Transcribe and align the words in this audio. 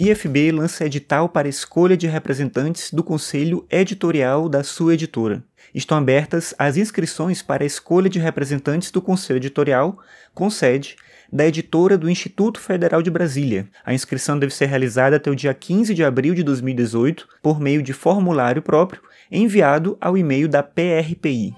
IFB 0.00 0.50
lança 0.50 0.86
edital 0.86 1.28
para 1.28 1.46
escolha 1.46 1.94
de 1.94 2.06
representantes 2.06 2.90
do 2.90 3.04
conselho 3.04 3.66
editorial 3.70 4.48
da 4.48 4.64
sua 4.64 4.94
editora. 4.94 5.44
Estão 5.74 5.98
abertas 5.98 6.54
as 6.58 6.78
inscrições 6.78 7.42
para 7.42 7.64
a 7.64 7.66
escolha 7.66 8.08
de 8.08 8.18
representantes 8.18 8.90
do 8.90 9.02
conselho 9.02 9.36
editorial, 9.36 9.98
com 10.32 10.48
sede, 10.48 10.96
da 11.30 11.46
editora 11.46 11.98
do 11.98 12.08
Instituto 12.08 12.58
Federal 12.58 13.02
de 13.02 13.10
Brasília. 13.10 13.68
A 13.84 13.92
inscrição 13.92 14.38
deve 14.38 14.54
ser 14.54 14.64
realizada 14.64 15.16
até 15.16 15.30
o 15.30 15.36
dia 15.36 15.52
15 15.52 15.92
de 15.92 16.02
abril 16.02 16.34
de 16.34 16.42
2018 16.42 17.28
por 17.42 17.60
meio 17.60 17.82
de 17.82 17.92
formulário 17.92 18.62
próprio 18.62 19.02
enviado 19.30 19.98
ao 20.00 20.16
e-mail 20.16 20.48
da 20.48 20.62
PRPI. 20.62 21.54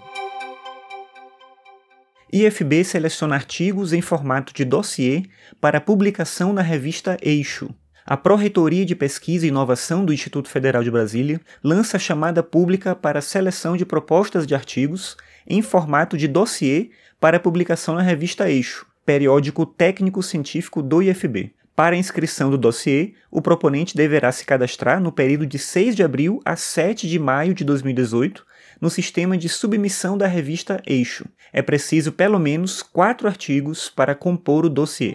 IFB 2.32 2.82
seleciona 2.82 3.36
artigos 3.36 3.92
em 3.92 4.00
formato 4.00 4.52
de 4.52 4.64
dossiê 4.64 5.22
para 5.60 5.80
publicação 5.80 6.52
na 6.52 6.62
revista 6.62 7.16
Eixo. 7.22 7.72
A 8.04 8.16
Pró-Reitoria 8.16 8.84
de 8.84 8.96
Pesquisa 8.96 9.46
e 9.46 9.48
Inovação 9.48 10.04
do 10.04 10.12
Instituto 10.12 10.48
Federal 10.48 10.82
de 10.82 10.90
Brasília 10.90 11.40
lança 11.62 12.00
chamada 12.00 12.42
pública 12.42 12.96
para 12.96 13.20
seleção 13.20 13.76
de 13.76 13.86
propostas 13.86 14.44
de 14.44 14.56
artigos 14.56 15.16
em 15.46 15.62
formato 15.62 16.16
de 16.16 16.26
dossiê 16.26 16.90
para 17.20 17.38
publicação 17.38 17.94
na 17.94 18.02
revista 18.02 18.50
Eixo, 18.50 18.86
periódico 19.06 19.64
técnico-científico 19.64 20.82
do 20.82 21.00
IFB. 21.00 21.52
Para 21.76 21.94
a 21.94 21.98
inscrição 21.98 22.50
do 22.50 22.58
dossiê, 22.58 23.12
o 23.30 23.40
proponente 23.40 23.96
deverá 23.96 24.32
se 24.32 24.44
cadastrar 24.44 25.00
no 25.00 25.12
período 25.12 25.46
de 25.46 25.58
6 25.58 25.94
de 25.94 26.02
abril 26.02 26.40
a 26.44 26.56
7 26.56 27.08
de 27.08 27.18
maio 27.20 27.54
de 27.54 27.64
2018 27.64 28.44
no 28.80 28.90
sistema 28.90 29.38
de 29.38 29.48
submissão 29.48 30.18
da 30.18 30.26
revista 30.26 30.82
Eixo. 30.84 31.24
É 31.52 31.62
preciso 31.62 32.10
pelo 32.10 32.38
menos 32.40 32.82
quatro 32.82 33.28
artigos 33.28 33.88
para 33.88 34.14
compor 34.14 34.66
o 34.66 34.68
dossiê. 34.68 35.14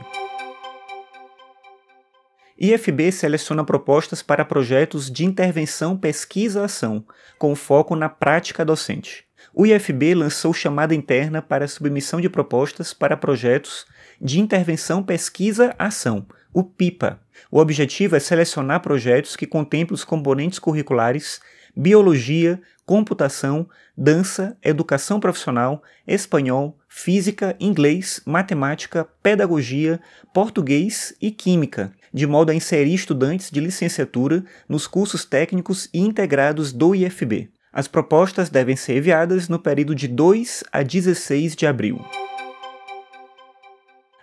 IFB 2.59 3.11
seleciona 3.11 3.63
propostas 3.63 4.23
para 4.23 4.43
projetos 4.43 5.11
de 5.11 5.25
intervenção 5.25 5.95
pesquisa-ação, 5.95 7.05
com 7.37 7.55
foco 7.55 7.95
na 7.95 8.09
prática 8.09 8.65
docente. 8.65 9.25
O 9.53 9.65
IFB 9.65 10.15
lançou 10.15 10.53
chamada 10.53 10.95
interna 10.95 11.41
para 11.41 11.67
submissão 11.67 12.19
de 12.19 12.29
propostas 12.29 12.93
para 12.93 13.17
projetos 13.17 13.85
de 14.19 14.39
intervenção 14.39 15.03
pesquisa-ação, 15.03 16.25
o 16.53 16.63
PIPA. 16.63 17.19
O 17.51 17.59
objetivo 17.59 18.15
é 18.15 18.19
selecionar 18.19 18.81
projetos 18.81 19.35
que 19.35 19.45
contemplem 19.45 19.93
os 19.93 20.03
componentes 20.03 20.57
curriculares 20.57 21.39
biologia, 21.75 22.59
computação, 22.85 23.69
dança, 23.95 24.57
educação 24.63 25.19
profissional, 25.19 25.83
espanhol, 26.07 26.76
física, 26.97 27.55
inglês, 27.59 28.19
matemática, 28.25 29.07
pedagogia, 29.21 29.99
português 30.33 31.13
e 31.21 31.29
química, 31.29 31.93
de 32.11 32.25
modo 32.25 32.49
a 32.49 32.55
inserir 32.55 32.95
estudantes 32.95 33.51
de 33.51 33.59
licenciatura 33.59 34.43
nos 34.67 34.87
cursos 34.87 35.23
técnicos 35.23 35.87
e 35.93 35.99
integrados 35.99 36.73
do 36.73 36.95
IFB. 36.95 37.51
As 37.71 37.87
propostas 37.87 38.49
devem 38.49 38.75
ser 38.75 38.97
enviadas 38.97 39.47
no 39.47 39.59
período 39.59 39.93
de 39.93 40.07
2 40.07 40.63
a 40.71 40.81
16 40.81 41.55
de 41.55 41.67
abril. 41.67 42.03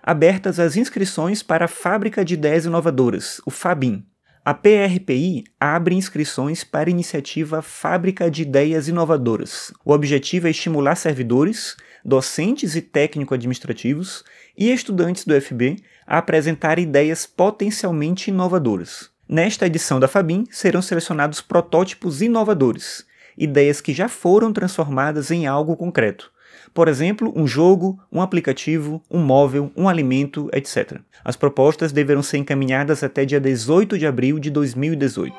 Abertas 0.02 0.58
as 0.58 0.76
inscrições 0.76 1.44
para 1.44 1.66
a 1.66 1.68
Fábrica 1.68 2.24
de 2.24 2.34
Ideias 2.34 2.64
Inovadoras, 2.64 3.40
o 3.46 3.52
FABIM. 3.52 4.04
A 4.46 4.52
PRPI 4.52 5.44
abre 5.58 5.94
inscrições 5.94 6.62
para 6.62 6.90
a 6.90 6.92
iniciativa 6.92 7.62
Fábrica 7.62 8.30
de 8.30 8.42
Ideias 8.42 8.88
Inovadoras. 8.88 9.72
O 9.82 9.90
objetivo 9.90 10.46
é 10.46 10.50
estimular 10.50 10.96
servidores, 10.96 11.74
docentes 12.04 12.76
e 12.76 12.82
técnico-administrativos 12.82 14.22
e 14.54 14.70
estudantes 14.70 15.24
do 15.24 15.32
FB 15.40 15.76
a 16.06 16.18
apresentar 16.18 16.78
ideias 16.78 17.24
potencialmente 17.24 18.28
inovadoras. 18.28 19.08
Nesta 19.26 19.64
edição 19.64 19.98
da 19.98 20.08
Fabim 20.08 20.44
serão 20.50 20.82
selecionados 20.82 21.40
protótipos 21.40 22.20
inovadores, 22.20 23.06
ideias 23.38 23.80
que 23.80 23.94
já 23.94 24.10
foram 24.10 24.52
transformadas 24.52 25.30
em 25.30 25.46
algo 25.46 25.74
concreto. 25.74 26.30
Por 26.72 26.88
exemplo, 26.88 27.32
um 27.36 27.46
jogo, 27.46 28.00
um 28.10 28.20
aplicativo, 28.20 29.02
um 29.10 29.20
móvel, 29.20 29.70
um 29.76 29.88
alimento, 29.88 30.48
etc. 30.52 30.98
As 31.24 31.36
propostas 31.36 31.92
deverão 31.92 32.22
ser 32.22 32.38
encaminhadas 32.38 33.02
até 33.02 33.24
dia 33.24 33.40
18 33.40 33.98
de 33.98 34.06
abril 34.06 34.38
de 34.38 34.50
2018. 34.50 35.34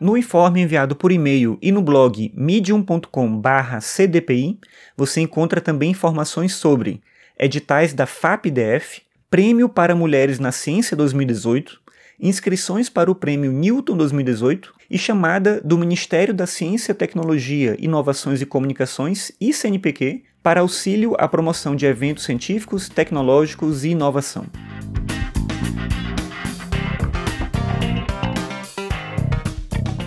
No 0.00 0.16
informe 0.16 0.62
enviado 0.62 0.96
por 0.96 1.12
e-mail 1.12 1.58
e 1.60 1.70
no 1.70 1.82
blog 1.82 2.32
medium.com/cdpi, 2.34 4.58
você 4.96 5.20
encontra 5.20 5.60
também 5.60 5.90
informações 5.90 6.54
sobre 6.54 7.02
editais 7.38 7.92
da 7.92 8.06
FAPDF, 8.06 9.02
Prêmio 9.30 9.68
para 9.68 9.94
Mulheres 9.94 10.38
na 10.38 10.52
Ciência 10.52 10.96
2018, 10.96 11.78
inscrições 12.18 12.88
para 12.88 13.10
o 13.10 13.14
Prêmio 13.14 13.52
Newton 13.52 13.94
2018 13.96 14.79
e 14.90 14.98
chamada 14.98 15.60
do 15.64 15.78
Ministério 15.78 16.34
da 16.34 16.46
Ciência, 16.46 16.92
Tecnologia, 16.92 17.76
Inovações 17.78 18.42
e 18.42 18.46
Comunicações, 18.46 19.30
ICNPq, 19.40 20.24
para 20.42 20.60
auxílio 20.60 21.14
à 21.18 21.28
promoção 21.28 21.76
de 21.76 21.86
eventos 21.86 22.24
científicos, 22.24 22.88
tecnológicos 22.88 23.84
e 23.84 23.90
inovação. 23.90 24.46